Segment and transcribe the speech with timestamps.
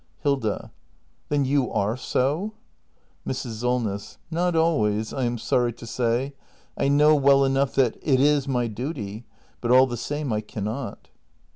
[0.23, 0.71] Hilda.
[1.29, 2.53] Then you are so?
[3.23, 3.59] Mrs.
[3.61, 4.17] Solness.
[4.31, 6.33] Not always, I am sorry to say.
[6.75, 9.25] I know well enough that it is my duty—
[9.61, 11.09] but all the same I cannot.